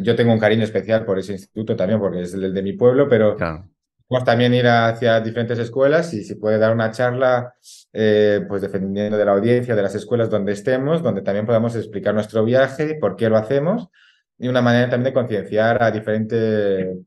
[0.00, 3.08] yo tengo un cariño especial por ese instituto también, porque es el de mi pueblo,
[3.08, 3.68] pero claro.
[4.24, 7.54] también ir hacia diferentes escuelas y si puede dar una charla,
[7.92, 12.14] eh, pues dependiendo de la audiencia, de las escuelas donde estemos, donde también podamos explicar
[12.14, 13.90] nuestro viaje, por qué lo hacemos
[14.42, 16.98] y una manera también de concienciar a diferentes,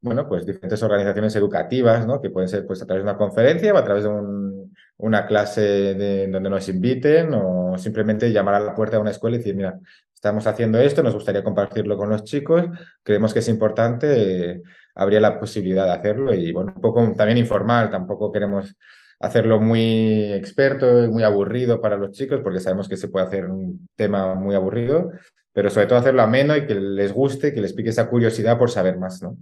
[0.00, 2.18] bueno, pues diferentes organizaciones educativas, ¿no?
[2.18, 5.26] Que pueden ser pues a través de una conferencia o a través de un, una
[5.26, 9.40] clase de, donde nos inviten o simplemente llamar a la puerta de una escuela y
[9.40, 9.78] decir, mira,
[10.14, 12.64] estamos haciendo esto, nos gustaría compartirlo con los chicos,
[13.02, 14.62] creemos que es importante,
[14.94, 18.74] habría la posibilidad de hacerlo y bueno, un poco también informal, tampoco queremos
[19.20, 23.88] hacerlo muy experto muy aburrido para los chicos, porque sabemos que se puede hacer un
[23.94, 25.10] tema muy aburrido,
[25.52, 28.70] pero sobre todo hacerlo ameno y que les guste, que les pique esa curiosidad por
[28.70, 29.36] saber más, ¿no?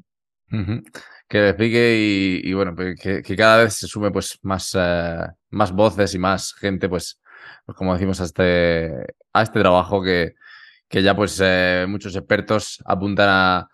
[1.28, 5.72] Que les pique y, bueno, pues que, cada vez se sume pues más, eh, más
[5.72, 7.20] voces y más gente, pues,
[7.64, 8.92] pues, como decimos, a este,
[9.32, 10.34] a este trabajo que,
[10.88, 13.68] que ya pues eh, muchos expertos apuntan a,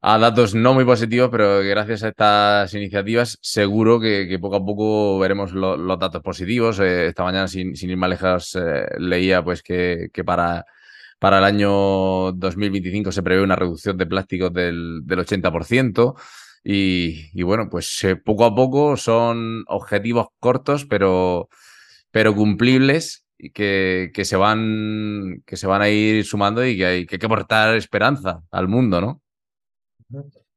[0.00, 5.18] a, datos no muy positivos, pero gracias a estas iniciativas seguro que, poco a poco
[5.18, 6.78] veremos los datos positivos.
[6.78, 8.56] Eh, esta mañana, sin, sin ir más lejos,
[8.98, 10.64] leía pues que, que para
[11.18, 16.14] para el año 2025 se prevé una reducción de plásticos del, 80%.
[16.68, 21.48] Y, bueno, pues eh, poco a poco son objetivos cortos, pero,
[22.10, 26.86] pero cumplibles y que, que, se van, que se van a ir sumando y que
[26.86, 29.22] hay que, aportar esperanza al mundo, ¿no?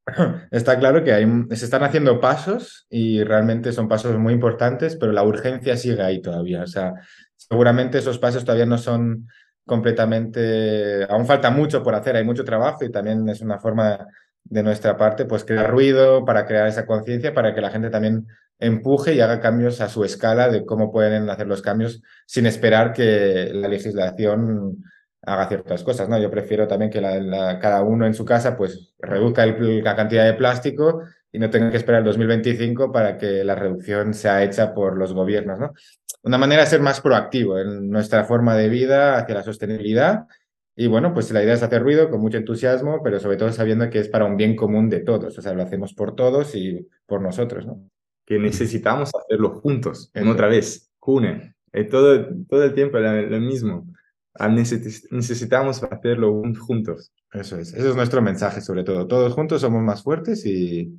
[0.51, 5.11] Está claro que hay, se están haciendo pasos y realmente son pasos muy importantes, pero
[5.11, 6.63] la urgencia sigue ahí todavía.
[6.63, 6.93] O sea,
[7.35, 9.27] seguramente esos pasos todavía no son
[9.69, 14.07] completamente, aún falta mucho por hacer, hay mucho trabajo y también es una forma
[14.43, 18.27] de nuestra parte, pues crear ruido para crear esa conciencia, para que la gente también
[18.57, 22.91] empuje y haga cambios a su escala de cómo pueden hacer los cambios sin esperar
[22.91, 24.83] que la legislación
[25.21, 26.19] haga ciertas cosas, ¿no?
[26.19, 27.01] Yo prefiero también que
[27.61, 31.77] cada uno en su casa pues reduzca la cantidad de plástico y no tenga que
[31.77, 35.73] esperar el 2025 para que la reducción sea hecha por los gobiernos, ¿no?
[36.23, 40.25] Una manera de ser más proactivo en nuestra forma de vida hacia la sostenibilidad.
[40.75, 43.89] Y bueno, pues la idea es hacer ruido con mucho entusiasmo, pero sobre todo sabiendo
[43.89, 45.37] que es para un bien común de todos.
[45.37, 47.89] O sea, lo hacemos por todos y por nosotros, ¿no?
[48.25, 51.55] Que necesitamos hacerlo juntos, en otra vez, cune.
[51.89, 53.87] todo, todo el tiempo lo mismo.
[54.35, 57.11] Ah, necesitamos hacerlo juntos.
[57.33, 57.73] Eso es.
[57.73, 59.07] Ese es nuestro mensaje, sobre todo.
[59.07, 60.97] Todos juntos somos más fuertes y,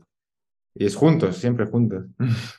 [0.74, 2.04] y es juntos, siempre juntos.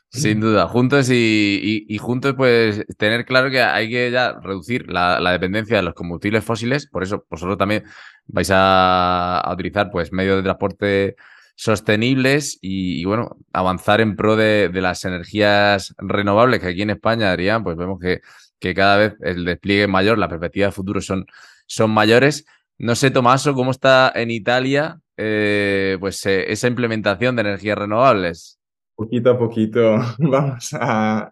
[0.10, 5.78] Sin duda, juntos y, juntos, pues tener claro que hay que ya reducir la, dependencia
[5.78, 6.88] de los combustibles fósiles.
[6.88, 7.84] Por eso vosotros también
[8.28, 11.16] vais a, utilizar pues medios de transporte
[11.56, 17.64] sostenibles y, bueno, avanzar en pro de, las energías renovables, que aquí en España, Adrián,
[17.64, 18.22] pues vemos que,
[18.60, 21.26] que cada vez el despliegue es mayor, las perspectivas de futuro son,
[21.66, 22.46] son mayores.
[22.82, 28.60] No sé, Tomaso, cómo está en Italia eh, pues eh, esa implementación de energías renovables?
[28.96, 31.32] Poquito a poquito vamos a,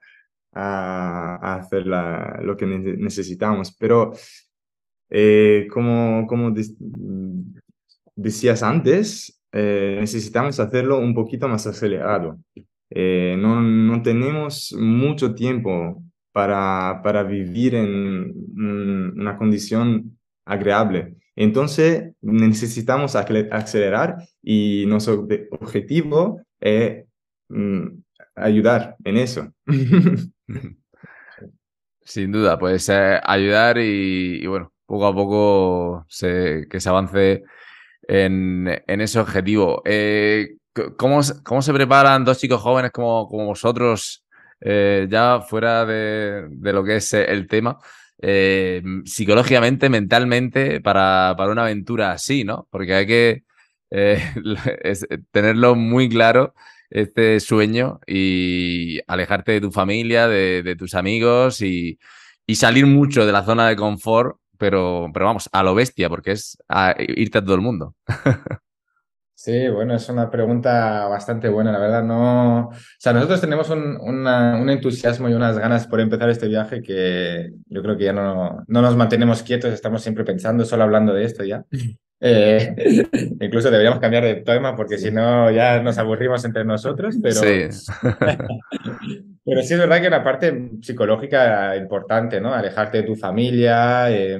[0.54, 4.12] hacer lo que necesitamos, pero
[5.10, 6.54] eh, como, como
[8.16, 12.38] decías antes, necesitamos hacerlo un poquito más acelerado.
[12.92, 21.19] no, no tenemos mucho tiempo para, para vivir en una condición agradable.
[21.40, 27.06] Entonces, necesitamos acelerar y nuestro objetivo es
[27.48, 27.86] mm,
[28.36, 29.48] ayudar en eso.
[32.02, 37.44] Sin duda, pues eh, ayudar y, bueno, poco a poco que se avance
[38.06, 39.82] en, ese objetivo.
[39.86, 40.58] Eh,
[40.98, 44.26] ¿cómo, se preparan dos chicos jóvenes como, vosotros,
[44.60, 47.80] eh, ya fuera de, lo que es el tema?
[48.22, 52.68] Eh, psicológicamente, mentalmente, para, para, una aventura así, ¿no?
[52.70, 53.44] Porque hay que
[53.92, 54.22] eh,
[55.32, 56.54] tenerlo muy claro,
[56.90, 62.00] este sueño, y alejarte de tu familia, de, tus amigos y,
[62.56, 66.58] salir mucho de la zona de confort, pero, pero vamos, a lo bestia, porque es
[66.98, 67.96] irte a todo el mundo.
[69.42, 72.04] Sí, bueno, es una pregunta bastante buena, la verdad.
[72.04, 76.82] No, o sea, nosotros tenemos un, un, entusiasmo y unas ganas por empezar este viaje
[76.82, 81.14] que yo creo que ya no, no nos mantenemos quietos, estamos siempre pensando, solo hablando
[81.14, 81.64] de esto ya.
[82.22, 82.76] Eh,
[83.40, 87.70] incluso deberíamos cambiar de tema porque si no ya nos aburrimos entre nosotros, pero sí.
[89.46, 92.54] pero sí es verdad que una parte psicológica importante, ¿no?
[92.54, 94.12] Alejarte de tu familia.
[94.12, 94.38] Eh,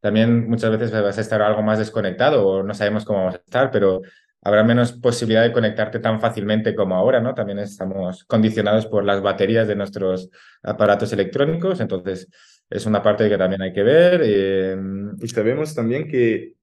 [0.00, 3.38] también muchas veces vas a estar algo más desconectado o no sabemos cómo vamos a
[3.38, 4.00] estar, pero
[4.42, 7.34] habrá menos posibilidad de conectarte tan fácilmente como ahora, ¿no?
[7.34, 10.30] También estamos condicionados por las baterías de nuestros
[10.62, 12.28] aparatos electrónicos, entonces
[12.70, 14.22] es una parte que también hay que ver.
[14.22, 16.54] Em, y sabemos también que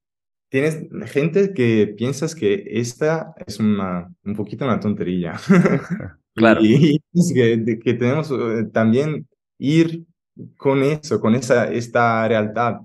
[0.49, 5.33] tienes gente que piensas que esta es una, un poquito una tontería.
[6.33, 6.61] claro.
[6.63, 6.99] y,
[7.33, 9.27] que, que, tenemos eh, también
[9.59, 10.05] ir
[10.55, 12.79] con eso, con esa, esta realidad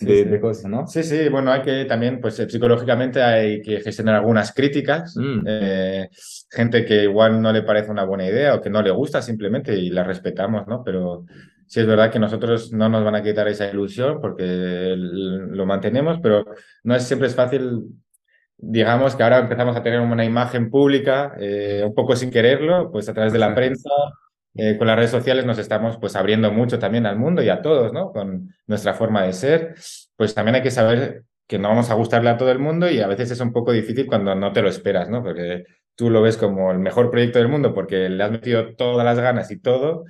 [0.00, 0.86] de, cosas, ¿no?
[0.86, 5.40] Sí, sí, bueno, hay que también, pues eh, psicológicamente hay que gestionar algunas críticas, mm.
[5.46, 6.08] eh,
[6.50, 9.76] gente que igual no le parece una buena idea o que no le gusta simplemente
[9.76, 10.82] y la respetamos, ¿no?
[10.84, 11.24] Pero
[11.66, 16.18] sí es verdad que nosotros no nos van a quitar esa ilusión porque lo mantenemos,
[16.22, 16.44] pero
[16.82, 17.84] no es siempre es fácil
[18.56, 23.08] digamos que ahora empezamos a tener una imagen pública, eh, un poco sin quererlo, pues
[23.08, 23.90] a través de la prensa,
[24.54, 27.60] eh, con las redes sociales nos estamos pues abriendo mucho también al mundo y a
[27.60, 28.12] todos, ¿no?
[28.12, 29.74] Con nuestra forma de ser,
[30.16, 33.00] pues también hay que saber que no vamos a gustarle a todo el mundo y
[33.00, 35.22] a veces es un poco difícil cuando no te lo esperas, ¿no?
[35.22, 35.64] Porque
[35.94, 39.18] tú lo ves como el mejor proyecto del mundo porque le has metido todas las
[39.18, 40.04] ganas y todo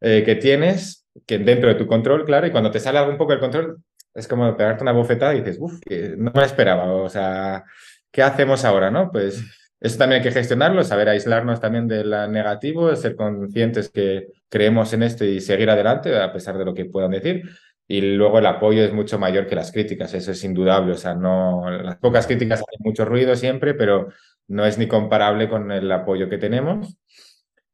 [0.00, 3.32] eh, que tienes, que dentro de tu control, claro, y cuando te sale algo poco
[3.32, 3.82] del control,
[4.14, 5.80] es como pegarte una bofetada y dices, uff,
[6.16, 7.64] no me esperaba, o sea,
[8.10, 9.10] ¿qué hacemos ahora, no?
[9.10, 9.44] Pues
[9.80, 14.92] eso también hay que gestionarlo, saber aislarnos también de la negativo, ser conscientes que creemos
[14.92, 17.48] en esto y seguir adelante a pesar de lo que puedan decir.
[17.88, 20.92] Y luego el apoyo es mucho mayor que las críticas, eso es indudable.
[20.92, 24.08] O sea, no, las pocas críticas hacen mucho ruido siempre, pero
[24.48, 26.96] no es ni comparable con el apoyo que tenemos.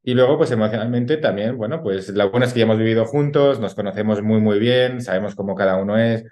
[0.01, 3.59] Y luego, pues emocionalmente también, bueno, pues lo bueno es que ya hemos vivido juntos,
[3.59, 6.23] nos conocemos muy, muy bien, sabemos cómo cada uno es,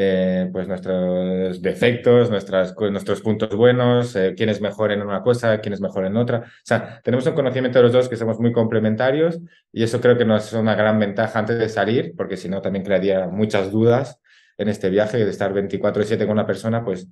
[0.00, 5.60] eh, pues nuestros defectos, nuestras, nuestros puntos buenos, eh, quién es mejor en una cosa,
[5.60, 6.38] quién es mejor en otra.
[6.38, 9.40] O sea, tenemos un conocimiento de los dos que somos muy complementarios
[9.72, 12.62] y eso creo que nos es una gran ventaja antes de salir, porque si no
[12.62, 14.20] también crearía muchas dudas
[14.56, 17.08] en este viaje, de estar 24/7 con una persona, pues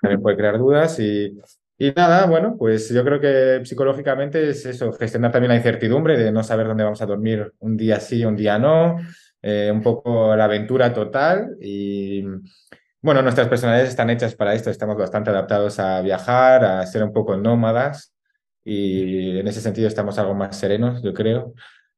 [0.00, 1.36] también puede crear dudas y,
[1.78, 6.30] y nada, bueno, pues yo creo que psicológicamente es eso, gestionar también la incertidumbre de
[6.30, 8.98] no saber dónde vamos a dormir un día sí, un día no,
[9.42, 12.22] eh, un poco la aventura total y
[13.02, 17.12] bueno, nuestras personalidades están hechas para esto, estamos bastante adaptados a viajar, a ser un
[17.12, 18.14] poco nómadas
[18.62, 21.54] y en ese sentido estamos algo más serenos, yo creo.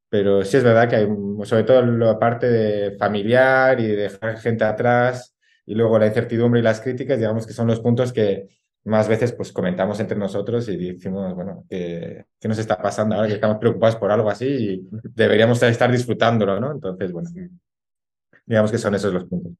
[0.09, 1.07] Pero sí es verdad que hay,
[1.43, 6.61] sobre todo la parte de familiar y de dejar gente atrás y luego la incertidumbre
[6.61, 8.47] y las críticas, digamos que son los puntos que,
[8.85, 13.27] más veces pues comentamos entre nosotros y decimos, bueno, ¿qué, ¿qué, nos está pasando ahora
[13.27, 16.71] que estamos preocupados por algo así y deberíamos estar disfrutándolo, ¿no?
[16.71, 17.29] Entonces, bueno,
[18.45, 19.53] digamos que son esos los puntos.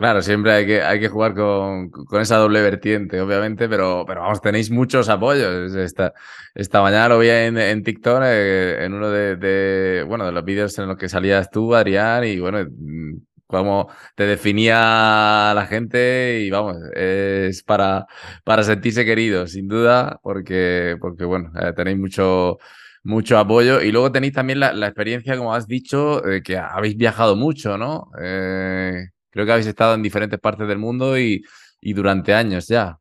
[0.00, 1.90] Claro, siempre hay que, hay que jugar con,
[2.22, 5.74] esa doble vertiente, obviamente, pero, pero vamos, tenéis muchos apoyos.
[5.74, 6.14] Esta,
[6.54, 10.78] esta mañana lo vi en, en TikTok, eh, en uno de, bueno, de los vídeos
[10.78, 12.66] en los que salías tú, Adrián, y bueno,
[13.50, 18.06] cómo te definía la gente y vamos, es para,
[18.44, 22.58] para sentirse querido, sin duda, porque, porque bueno, eh, tenéis mucho,
[23.02, 23.80] mucho apoyo.
[23.82, 28.10] Y luego tenéis también la, experiencia, como has dicho, de que habéis viajado mucho, ¿no?
[28.22, 31.42] Eh, Creo que habéis estado en diferentes partes del mundo y,
[31.80, 32.98] durante años ya.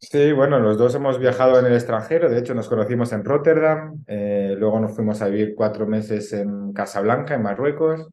[0.00, 4.04] Sí, bueno, los dos hemos viajado en el extranjero, de hecho nos conocimos en Rotterdam,
[4.06, 8.08] eh, luego nos fuimos a vivir cuatro meses en Casablanca, en Marruecos,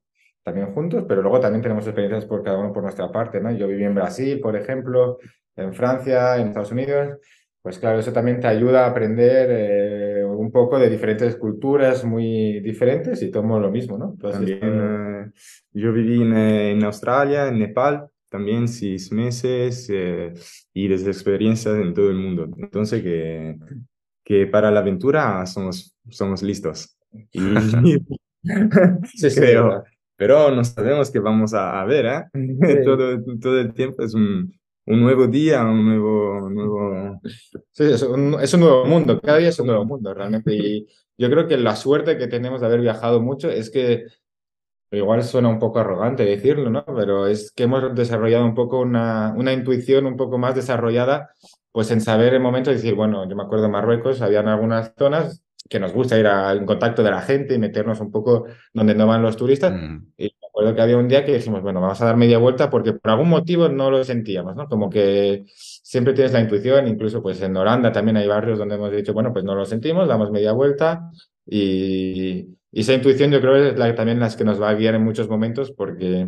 [0.46, 3.52] también juntos, pero luego también tenemos experiencias por cada uno por nuestra parte, ¿no?
[3.52, 5.18] Yo viví en Brasil, por ejemplo,
[5.56, 7.18] en Francia, en Estados Unidos,
[7.64, 12.60] pues claro, eso también te ayuda a aprender eh, un poco de diferentes culturas muy
[12.60, 14.16] diferentes y tomo lo mismo, ¿no?
[14.22, 15.32] también, eh,
[15.74, 20.32] yo viví en, Australia, en Nepal, también seis meses eh,
[20.76, 22.48] y desde experiencias en todo el mundo.
[22.60, 23.58] Entonces que,
[24.24, 26.96] que para la aventura somos, somos listos.
[27.32, 27.98] Y,
[29.16, 29.84] sí, creo.
[30.18, 32.24] Pero no sabemos que vamos a, ver, ¿eh?
[32.86, 34.54] todo, todo el tiempo es un,
[34.86, 36.50] un nuevo día, un nuevo...
[36.50, 37.20] nuevo...
[37.72, 40.56] Sí, es un, es un, nuevo mundo, cada día es un nuevo mundo realmente.
[40.56, 44.06] Y yo creo que la suerte que tenemos de haber viajado mucho es que,
[44.92, 46.86] igual suena un poco arrogante decirlo, ¿no?
[46.86, 51.32] Pero es que hemos desarrollado un poco una, una intuición un poco más desarrollada,
[51.72, 54.94] pues en saber el momento de decir, bueno, yo me acuerdo en Marruecos, habían algunas
[54.98, 58.94] zonas que nos gusta ir al contacto de la gente y meternos un poco donde
[58.94, 59.74] no van los turistas.
[59.74, 60.08] Mm.
[60.18, 62.94] Y recuerdo que había un día que dijimos, bueno, vamos a dar media vuelta porque
[62.94, 64.68] por algún motivo no lo sentíamos, ¿no?
[64.68, 68.92] Como que siempre tienes la intuición, incluso pues en Holanda también hay barrios donde hemos
[68.92, 71.10] dicho, bueno, pues no lo sentimos, damos media vuelta
[71.46, 75.04] y, esa intuición yo creo es la, también las que nos va a guiar en
[75.04, 76.28] muchos momentos porque,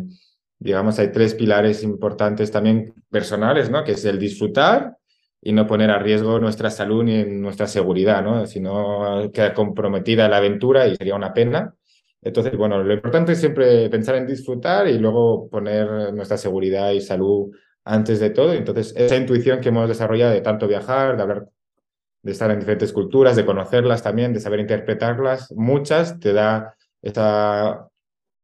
[0.58, 3.84] digamos, hay tres pilares importantes también personales, ¿no?
[3.84, 4.97] Que es el disfrutar
[5.40, 8.46] y no poner a riesgo nuestra salud ni nuestra seguridad, ¿no?
[8.46, 11.74] Si no queda comprometida la aventura y sería una pena.
[12.20, 17.00] Entonces, bueno, lo importante es siempre pensar en disfrutar y luego poner nuestra seguridad y
[17.00, 17.50] salud
[17.84, 18.52] antes de todo.
[18.52, 21.48] Entonces, esa intuición que hemos desarrollado de tanto viajar, de hablar,
[22.22, 27.88] de estar en diferentes culturas, de conocerlas también, de saber interpretarlas, muchas te da esta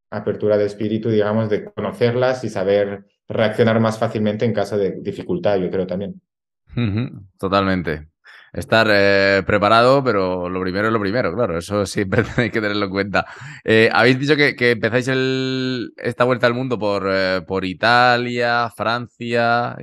[0.09, 5.57] apertura de espíritu, digamos, de conocerlas y saber reaccionar más fácilmente en caso de dificultad,
[5.57, 6.21] yo creo también.
[7.39, 8.07] Totalmente
[8.55, 12.85] estar eh, preparado, pero lo primero es lo primero, claro, eso siempre tenéis que tenerlo
[12.85, 13.25] en cuenta.
[13.63, 15.09] Eh, habéis dicho que, empezáis
[15.97, 19.75] esta vuelta al mundo por, eh, por Italia, Francia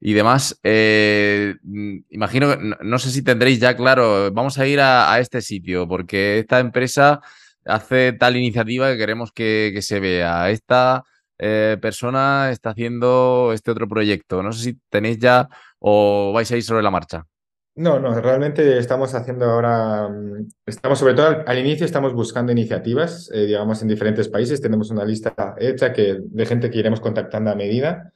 [0.00, 0.60] y demás.
[0.62, 5.88] Mm, imagino que no, sé si tendréis ya claro, vamos a ir a, este sitio,
[5.88, 7.20] porque esta empresa
[7.64, 10.50] hace tal iniciativa que queremos que, que se vea.
[10.50, 11.04] Esta
[11.36, 14.42] persona está haciendo este otro proyecto.
[14.42, 15.48] No sé si tenéis ya
[15.86, 17.26] o vais a ir sobre la marcha.
[17.76, 23.30] No, no, realmente estamos haciendo ahora, mm, estamos sobre todo al, inicio, estamos buscando iniciativas,
[23.34, 24.62] eh, digamos, en diferentes países.
[24.62, 28.12] Tenemos una lista hecha que, de gente que iremos contactando a medida.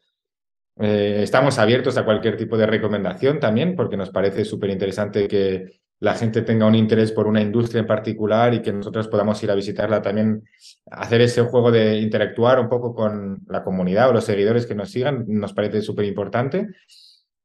[0.79, 5.81] Eh, estamos abiertos a cualquier tipo de recomendación también, porque nos parece súper interesante que
[6.01, 9.51] la gente tenga un interés por una industria en particular y que nosotros podamos ir
[9.51, 10.45] a visitarla también,
[10.91, 14.91] hacer ese juego de interactuar un poco con la comunidad o los seguidores que nos
[14.91, 16.69] sigan, nos parece súper importante.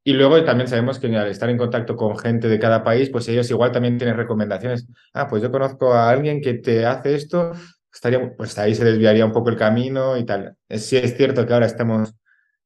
[0.06, 3.28] Y luego también sabemos que al estar en contacto con gente de cada país, pues
[3.30, 4.86] ellos igual también tienen recomendaciones.
[5.13, 7.54] Ah, pues yo conozco a alguien que te hace esto,
[7.94, 10.58] estaría, pues ahí se desviaría un poco el camino y tal.
[10.70, 12.13] Sí es cierto que ahora estamos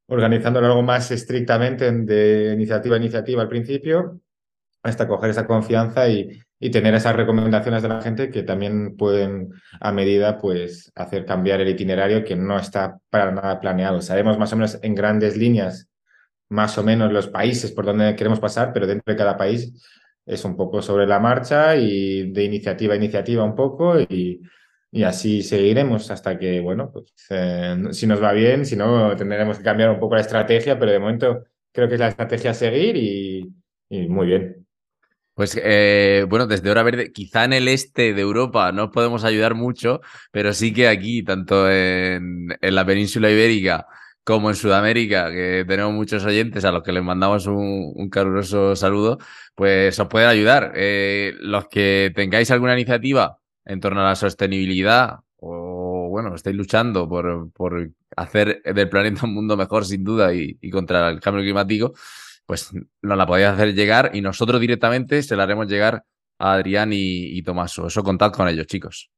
[0.07, 4.19] organizándolo algo más estrictamente de iniciativa a iniciativa al principio,
[4.81, 9.51] hasta coger esa confianza y, y tener esas recomendaciones de la gente que también pueden
[9.79, 14.01] a medida pues hacer cambiar el itinerario que no está para nada planeado.
[14.01, 15.87] Sabemos más o menos en grandes líneas
[16.49, 19.73] más o menos los países por donde queremos pasar, pero dentro de cada país
[20.25, 24.41] es un poco sobre la marcha y de iniciativa a iniciativa un poco y,
[24.91, 29.57] y así seguiremos hasta que, bueno, pues eh, si nos va bien, si no, tendremos
[29.57, 32.53] que cambiar un poco la estrategia, pero de momento creo que es la estrategia a
[32.53, 33.53] seguir y,
[33.89, 34.65] muy bien.
[35.33, 39.53] Pues eh, bueno, desde Hora Verde, quizá en el este de Europa no podemos ayudar
[39.53, 40.01] mucho,
[40.31, 43.85] pero sí que aquí, tanto en, en la península ibérica
[44.27, 49.19] como en Sudamérica, que tenemos muchos oyentes a los que les mandamos un, caluroso saludo,
[49.55, 50.73] pues os pueden ayudar.
[50.75, 57.07] Eh, los que tengáis alguna iniciativa en torno a la sostenibilidad o, bueno, estáis luchando
[57.07, 61.93] por, por hacer del planeta un mundo mejor, sin duda, y, contra el cambio climático,
[62.45, 62.71] pues
[63.01, 66.03] nos la podéis hacer llegar y nosotros directamente se la haremos llegar
[66.37, 67.87] a Adrián y, y Tomaso.
[67.87, 69.09] Eso contad con ellos, chicos.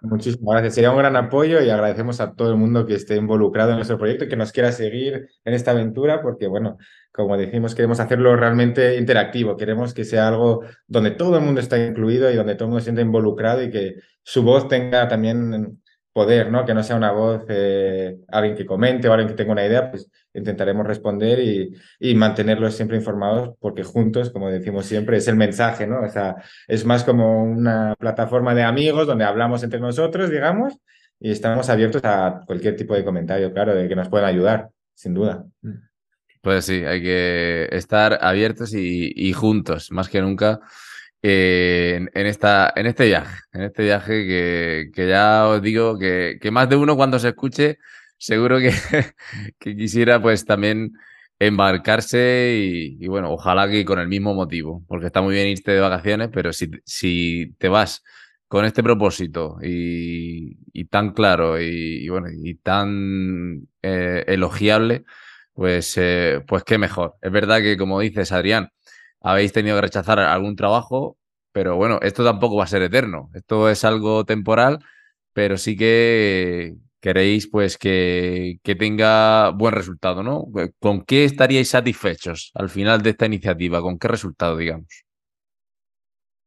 [0.00, 0.74] Muchísimas gracias.
[0.74, 3.96] Sería un gran apoyo y agradecemos a todo el mundo que esté involucrado en nuestro
[3.96, 6.78] proyecto y que nos quiera seguir en esta aventura, porque, bueno,
[7.12, 9.56] como decimos, queremos hacerlo realmente interactivo.
[9.56, 12.80] Queremos que sea algo donde todo el mundo está incluido y donde todo el mundo
[12.80, 15.81] se sienta involucrado y que su voz tenga también
[16.12, 16.64] poder, ¿no?
[16.64, 17.42] Que no sea una voz,
[18.28, 22.74] alguien que comente o alguien que tenga una idea, pues intentaremos responder y, y, mantenerlos
[22.74, 26.02] siempre informados, porque juntos, como decimos siempre, es el mensaje, ¿no?
[26.02, 26.36] O sea,
[26.68, 30.74] es más como una plataforma de amigos donde hablamos entre nosotros, digamos,
[31.18, 35.14] y estamos abiertos a cualquier tipo de comentario, claro, de que nos puedan ayudar, sin
[35.14, 35.44] duda.
[36.40, 40.60] Pues sí, hay que estar abiertos y, y juntos, más que nunca
[41.22, 46.50] en, esta, en este viaje, en este viaje que, que ya os digo que, que,
[46.50, 47.78] más de uno cuando se escuche
[48.18, 48.72] seguro que,
[49.58, 50.92] que quisiera pues también
[51.38, 55.72] embarcarse y, y, bueno, ojalá que con el mismo motivo, porque está muy bien irte
[55.72, 58.02] de vacaciones, pero si, si te vas
[58.52, 65.04] con este propósito y, y tan claro y, bueno, y tan eh, elogiable,
[65.54, 67.14] pues, eh, pues qué mejor.
[67.22, 68.70] Es verdad que como dices, Adrián,
[69.22, 71.16] habéis tenido que rechazar algún trabajo,
[71.52, 73.30] pero bueno, esto tampoco va a ser eterno.
[73.34, 74.78] Esto es algo temporal,
[75.32, 80.46] pero sí que queréis pues que, que tenga buen resultado, ¿no?
[80.78, 83.82] ¿Con qué estaríais satisfechos al final de esta iniciativa?
[83.82, 85.04] ¿Con qué resultado, digamos?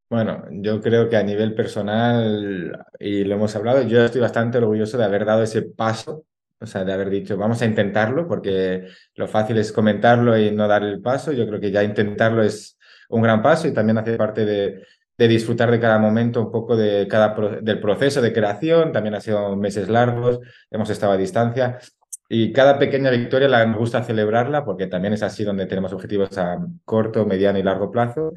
[0.10, 4.98] Bueno, yo creo que a nivel personal, y lo hemos hablado, yo estoy bastante orgulloso
[4.98, 6.26] de haber dado ese paso
[6.66, 10.68] o sea, de haber dicho, vamos a intentarlo, porque lo fácil es comentarlo y no
[10.68, 11.32] dar el paso.
[11.32, 12.78] Yo creo que ya intentarlo es
[13.10, 14.84] un gran paso y también hace parte de,
[15.18, 18.92] de disfrutar de cada momento, un poco de cada del proceso de creación.
[18.92, 20.40] También ha sido meses largos,
[20.72, 21.80] hemos estado a distancia.
[22.28, 26.38] Y cada pequeña victoria la me gusta celebrarla porque también es así donde tenemos objetivos
[26.38, 28.34] a corto, mediano y largo plazo.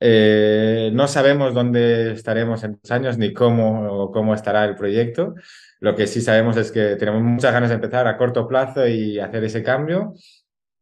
[0.00, 5.34] Eh, no sabemos dónde estaremos en dos años ni cómo, cómo estará el proyecto,
[5.80, 9.18] lo que sí sabemos es que tenemos muchas ganas de empezar a corto plazo y
[9.18, 10.14] hacer ese cambio.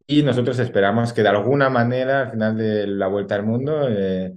[0.07, 4.35] Y nosotros esperamos que de alguna manera, al final de la vuelta al mundo, eh,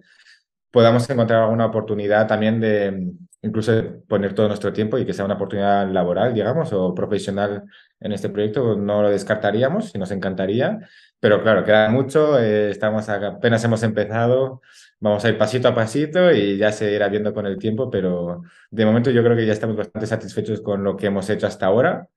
[0.72, 3.72] podamos encontrar alguna oportunidad también de incluso
[4.08, 7.64] poner todo nuestro tiempo y que sea una oportunidad laboral, digamos, o profesional
[8.00, 8.76] en este proyecto.
[8.76, 10.80] No lo descartaríamos y nos encantaría.
[11.20, 14.62] Pero claro, queda mucho, eh, estamos apenas hemos empezado
[15.00, 18.42] vamos a ir pasito a pasito y ya se irá viendo con el tiempo, pero
[18.70, 21.66] de momento yo creo que ya estamos bastante satisfechos con lo que hemos hecho hasta
[21.68, 22.08] ahora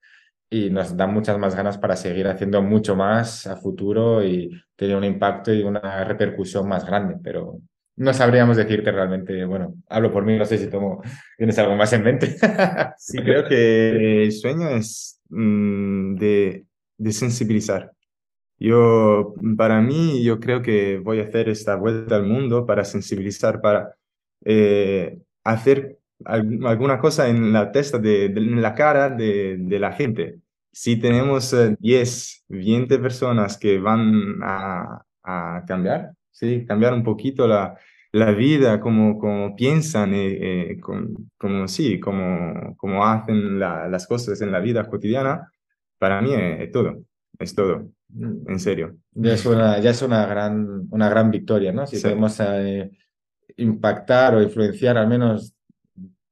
[0.49, 4.95] y nos da muchas más ganas para seguir haciendo mucho más a futuro y tener
[4.95, 7.59] un impacto y una repercusión más grande, pero
[7.95, 11.01] no sabríamos decirte realmente, bueno, hablo por mí, no sé si tomo,
[11.37, 12.35] tienes algo más en mente.
[12.97, 16.65] sí, creo que el sueño es mm, de,
[16.97, 17.91] de sensibilizar
[18.63, 23.59] yo, para mí, yo creo que voy a hacer esta vuelta al mundo para sensibilizar,
[23.59, 23.95] para
[24.45, 30.39] eh, hacer alguna cosa en la testa, de, en la cara de, de, la gente.
[30.71, 36.65] Si tenemos 10, eh, 20 personas que van a, a, cambiar, ¿sí?
[36.65, 37.77] cambiar un poquito la,
[38.13, 44.39] la vida, como, como piensan, eh, eh como, sí, como, como hacen la, las cosas
[44.41, 45.51] en la vida cotidiana,
[45.99, 47.03] para mí es todo,
[47.39, 47.89] es todo.
[48.15, 48.97] En serio.
[49.11, 51.87] Ya es una, ya es una, gran, una gran victoria, ¿no?
[51.87, 52.91] Si podemos eh,
[53.57, 55.53] impactar o influenciar al menos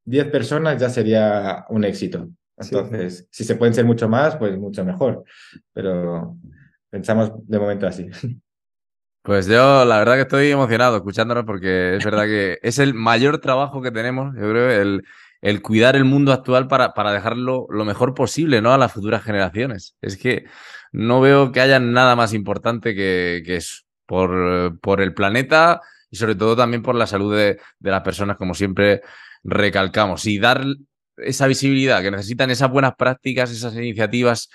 [0.06, 2.30] 10 personas, ya sería un éxito.
[2.58, 5.24] Entonces, si se pueden ser mucho más, pues mucho mejor.
[5.74, 6.38] Pero
[6.90, 8.10] pensamos de momento así.
[9.24, 13.38] Pues yo la verdad que estoy emocionado escuchándonos porque es verdad que es el mayor
[13.38, 15.04] trabajo que tenemos, yo creo, el,
[15.42, 18.74] el cuidar el mundo actual para, para dejarlo lo mejor posible, ¿no?
[18.74, 19.96] A las futuras generaciones.
[20.02, 20.46] Es que
[20.92, 26.18] no veo que haya nada más importante que, que eso, por, por, el planeta y
[26.18, 29.02] sobre todo también por la salud de, de, las personas, como siempre
[29.44, 30.26] recalcamos.
[30.26, 30.64] Y dar
[31.18, 34.50] esa visibilidad que necesitan esas buenas prácticas, esas iniciativas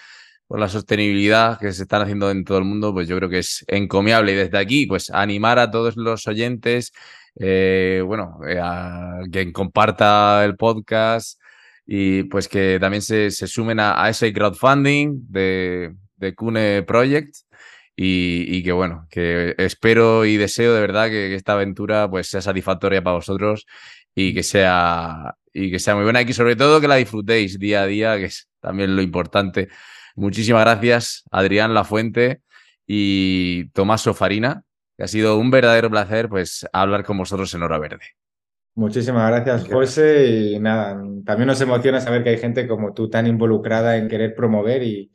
[0.47, 3.39] por la sostenibilidad que se están haciendo en todo el mundo, pues yo creo que
[3.39, 4.33] es encomiable.
[4.33, 6.93] Y desde aquí, pues animar a todos los oyentes,
[7.39, 11.41] eh, bueno, eh, a quien comparta el podcast
[11.87, 17.35] y pues que también se, se sumen a, ese crowdfunding de, de Cune Project.
[17.99, 22.43] Y, y, que bueno, que espero y deseo de verdad que, esta aventura pues sea
[22.43, 23.67] satisfactoria para vosotros
[24.15, 27.59] y que sea y que sea muy buena y que sobre todo que la disfrutéis
[27.59, 29.69] día a día, que es también lo importante.
[30.15, 32.43] Muchísimas gracias, Adrián Lafuente
[32.87, 34.66] y Tomás Sofarina,
[35.03, 38.05] ha sido un verdadero placer pues hablar con vosotros en Hora Verde.
[38.75, 40.27] Muchísimas gracias, José.
[40.27, 44.35] Y nada, también nos emociona saber que hay gente como tú tan involucrada en querer
[44.35, 45.11] promover y,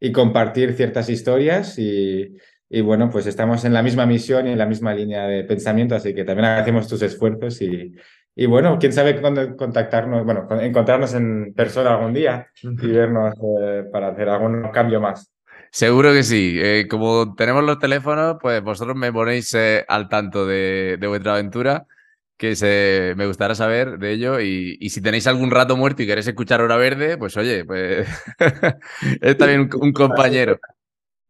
[0.00, 2.36] y compartir ciertas historias y,
[2.68, 5.94] y, bueno, pues estamos en la misma misión y en la misma línea de pensamiento,
[5.94, 7.94] así que también agradecemos tus esfuerzos y,
[8.36, 13.84] Y bueno, quién sabe cuándo contactarnos, bueno, encontrarnos en persona algún día y vernos eh,
[13.92, 15.30] para hacer algún cambio más.
[15.74, 16.56] Seguro que sí.
[16.62, 21.88] Eh, como tenemos los teléfonos, pues vosotros me ponéis eh, al tanto de, vuestra aventura,
[22.36, 24.38] que se, me gustaría saber de ello.
[24.40, 28.06] Y, y, si tenéis algún rato muerto y queréis escuchar Hora Verde, pues oye, pues
[29.20, 30.60] es también un compañero.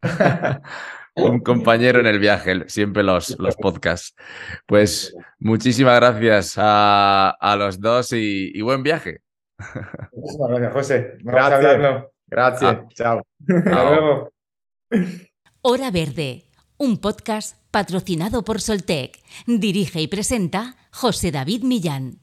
[1.17, 4.15] un compañero en el viaje, siempre los, los podcasts.
[4.67, 9.23] Pues muchísimas gracias a, los dos y, buen viaje.
[10.13, 11.15] Muchísimas gracias, José.
[11.21, 12.05] Gracias.
[12.27, 12.77] Gracias.
[12.79, 12.87] Ah.
[12.95, 13.23] Chao.
[13.49, 14.34] Hasta luego.
[15.63, 16.45] Hora Verde,
[16.77, 19.19] un podcast patrocinado por Soltec.
[19.47, 22.21] Dirige y presenta José David Millán.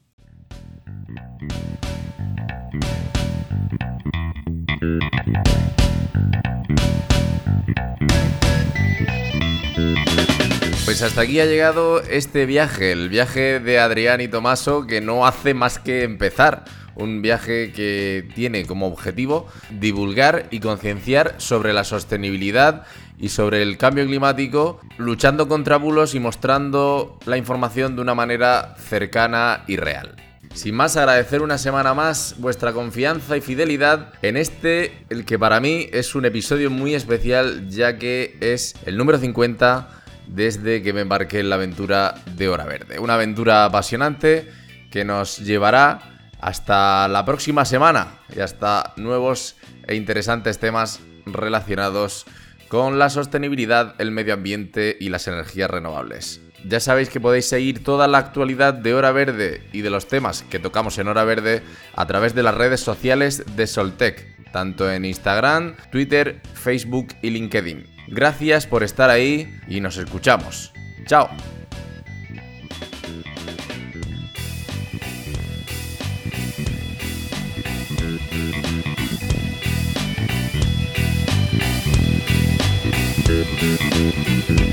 [10.84, 15.26] Pues hasta aquí ha llegado este viaje, el viaje de Adrián y Tomaso, que no
[15.26, 16.64] hace más que empezar.
[16.94, 22.84] Un viaje que tiene como objetivo divulgar y concienciar sobre la sostenibilidad
[23.18, 28.74] y sobre el cambio climático, luchando contra bulos y mostrando la información de una manera
[28.78, 30.16] cercana y real.
[30.54, 35.60] Sin más, agradecer una semana más vuestra confianza y fidelidad en este, el que para
[35.60, 39.88] mí es un episodio muy especial, ya que es el número 50
[40.26, 42.98] desde que me embarqué en la aventura de Hora Verde.
[42.98, 44.50] Una aventura apasionante
[44.90, 46.11] que nos llevará
[46.42, 52.26] hasta la próxima semana y hasta nuevos e interesantes temas relacionados
[52.68, 56.40] con la sostenibilidad, el medio ambiente y las energías renovables.
[56.68, 60.42] Ya sabéis que podéis seguir toda la actualidad de Hora Verde y de los temas
[60.42, 61.62] que tocamos en Hora Verde
[61.94, 67.86] a través de las redes sociales de Soltec, tanto en Instagram, Twitter, Facebook y LinkedIn.
[68.08, 70.72] Gracias por estar ahí y nos escuchamos.
[71.06, 71.30] Chao.
[83.42, 84.71] Música